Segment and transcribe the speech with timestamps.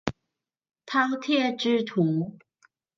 [0.87, 2.39] 饕餮之徒